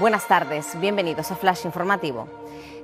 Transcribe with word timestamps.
Buenas 0.00 0.26
tardes, 0.26 0.80
bienvenidos 0.80 1.30
a 1.30 1.36
Flash 1.36 1.66
Informativo. 1.66 2.26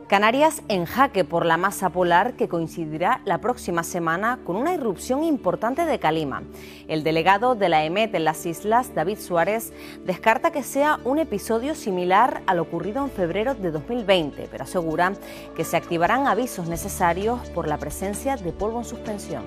Canarias 0.06 0.60
en 0.68 0.84
jaque 0.84 1.24
por 1.24 1.46
la 1.46 1.56
masa 1.56 1.88
polar 1.88 2.34
que 2.34 2.46
coincidirá 2.46 3.22
la 3.24 3.38
próxima 3.38 3.84
semana 3.84 4.38
con 4.44 4.56
una 4.56 4.74
irrupción 4.74 5.24
importante 5.24 5.86
de 5.86 5.98
calima. 5.98 6.42
El 6.88 7.04
delegado 7.04 7.54
de 7.54 7.70
la 7.70 7.86
EMET 7.86 8.14
en 8.14 8.26
las 8.26 8.44
islas, 8.44 8.94
David 8.94 9.18
Suárez, 9.18 9.72
descarta 10.04 10.52
que 10.52 10.62
sea 10.62 11.00
un 11.04 11.18
episodio 11.18 11.74
similar 11.74 12.42
al 12.46 12.58
ocurrido 12.58 13.02
en 13.02 13.10
febrero 13.10 13.54
de 13.54 13.70
2020, 13.70 14.48
pero 14.50 14.64
asegura 14.64 15.14
que 15.56 15.64
se 15.64 15.78
activarán 15.78 16.26
avisos 16.26 16.68
necesarios 16.68 17.48
por 17.54 17.66
la 17.66 17.78
presencia 17.78 18.36
de 18.36 18.52
polvo 18.52 18.80
en 18.80 18.84
suspensión. 18.84 19.44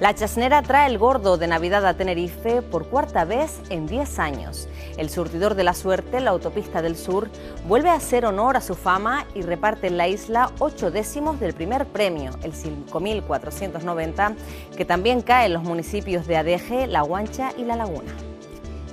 La 0.00 0.14
chasnera 0.14 0.62
trae 0.62 0.88
el 0.88 0.96
gordo 0.96 1.36
de 1.36 1.46
Navidad 1.46 1.84
a 1.84 1.92
Tenerife 1.92 2.62
por 2.62 2.86
cuarta 2.86 3.26
vez 3.26 3.60
en 3.68 3.86
10 3.86 4.18
años. 4.18 4.66
El 4.96 5.10
surtidor 5.10 5.54
de 5.54 5.62
la 5.62 5.74
suerte, 5.74 6.20
la 6.20 6.30
autopista 6.30 6.80
del 6.80 6.96
sur, 6.96 7.28
vuelve 7.68 7.90
a 7.90 7.96
hacer 7.96 8.24
honor 8.24 8.56
a 8.56 8.62
su 8.62 8.74
fama 8.74 9.26
y 9.34 9.42
reparte 9.42 9.88
en 9.88 9.98
la 9.98 10.08
isla 10.08 10.52
ocho 10.58 10.90
décimos 10.90 11.38
del 11.38 11.52
primer 11.52 11.84
premio, 11.84 12.30
el 12.42 12.54
5.490, 12.54 14.36
que 14.74 14.86
también 14.86 15.20
cae 15.20 15.44
en 15.46 15.52
los 15.52 15.64
municipios 15.64 16.26
de 16.26 16.38
Adeje, 16.38 16.86
La 16.86 17.02
Guancha 17.02 17.52
y 17.58 17.64
La 17.64 17.76
Laguna. 17.76 18.14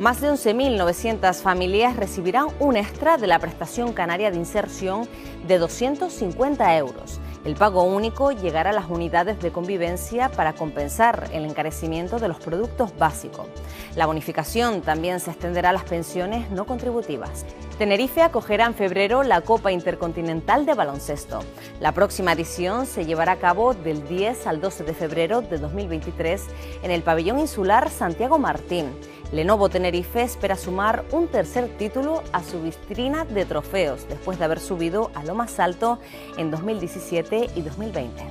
Más 0.01 0.19
de 0.19 0.29
11.900 0.29 1.41
familias 1.41 1.95
recibirán 1.95 2.49
un 2.59 2.75
extra 2.75 3.17
de 3.17 3.27
la 3.27 3.39
prestación 3.39 3.93
canaria 3.93 4.29
de 4.29 4.37
inserción 4.37 5.07
de 5.47 5.57
250 5.57 6.77
euros. 6.77 7.21
El 7.47 7.55
pago 7.55 7.83
único 7.83 8.33
llegará 8.33 8.71
a 8.71 8.73
las 8.73 8.89
unidades 8.89 9.39
de 9.39 9.53
convivencia 9.53 10.27
para 10.27 10.51
compensar 10.51 11.29
el 11.31 11.45
encarecimiento 11.45 12.19
de 12.19 12.27
los 12.27 12.39
productos 12.39 12.91
básicos. 12.97 13.47
La 13.95 14.05
bonificación 14.05 14.81
también 14.81 15.21
se 15.21 15.31
extenderá 15.31 15.69
a 15.69 15.71
las 15.71 15.85
pensiones 15.85 16.51
no 16.51 16.65
contributivas. 16.65 17.45
Tenerife 17.77 18.21
acogerá 18.21 18.65
en 18.65 18.73
febrero 18.73 19.23
la 19.23 19.39
Copa 19.39 19.71
Intercontinental 19.71 20.65
de 20.65 20.73
Baloncesto. 20.73 21.39
La 21.79 21.93
próxima 21.93 22.33
edición 22.33 22.85
se 22.85 23.05
llevará 23.05 23.31
a 23.31 23.39
cabo 23.39 23.73
del 23.73 24.05
10 24.09 24.45
al 24.45 24.59
12 24.59 24.83
de 24.83 24.93
febrero 24.93 25.39
de 25.39 25.57
2023 25.57 26.43
en 26.83 26.91
el 26.91 27.01
pabellón 27.01 27.39
insular 27.39 27.89
Santiago 27.89 28.37
Martín. 28.39 28.87
Lenovo 29.31 29.67
Tenerife 29.67 30.21
espera 30.21 30.55
sumar 30.55 31.03
un 31.11 31.27
tercer 31.27 31.67
título 31.77 32.23
a 32.31 32.41
su 32.41 32.61
vitrina 32.61 33.25
de 33.25 33.43
trofeos 33.43 34.07
después 34.07 34.39
de 34.39 34.45
haber 34.45 34.59
subido 34.59 35.11
a 35.15 35.23
lo 35.25 35.35
más 35.35 35.59
alto 35.59 35.99
en 36.37 36.49
2017 36.49 37.49
y 37.53 37.61
2020. 37.61 38.23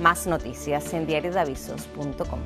Más 0.00 0.26
noticias 0.26 0.92
en 0.92 1.06
diariodavisos.com. 1.06 2.40